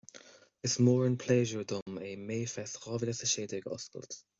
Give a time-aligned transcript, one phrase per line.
[0.69, 4.23] Is mór an pléisiúr dom é MayFest dhá mhíle a sé déag a oscailt